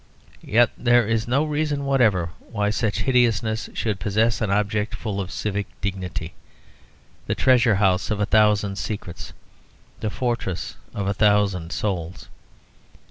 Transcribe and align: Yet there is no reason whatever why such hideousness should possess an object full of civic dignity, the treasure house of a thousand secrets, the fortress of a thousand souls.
Yet 0.41 0.71
there 0.79 1.05
is 1.07 1.27
no 1.27 1.43
reason 1.45 1.85
whatever 1.85 2.31
why 2.49 2.71
such 2.71 3.01
hideousness 3.01 3.69
should 3.75 3.99
possess 3.99 4.41
an 4.41 4.49
object 4.49 4.95
full 4.95 5.21
of 5.21 5.31
civic 5.31 5.67
dignity, 5.79 6.33
the 7.27 7.35
treasure 7.35 7.75
house 7.75 8.09
of 8.09 8.19
a 8.19 8.25
thousand 8.25 8.77
secrets, 8.77 9.31
the 9.99 10.09
fortress 10.09 10.75
of 10.95 11.05
a 11.07 11.13
thousand 11.13 11.71
souls. 11.71 12.29